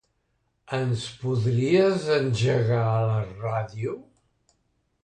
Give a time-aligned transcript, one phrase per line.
[0.77, 3.97] Ens podries engegar la ràdio?